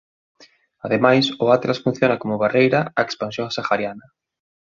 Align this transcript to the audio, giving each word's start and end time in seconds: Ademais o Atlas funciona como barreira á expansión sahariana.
Ademais 0.85 1.25
o 1.43 1.45
Atlas 1.57 1.79
funciona 1.85 2.19
como 2.21 2.41
barreira 2.43 2.79
á 2.99 3.01
expansión 3.07 3.47
sahariana. 3.55 4.07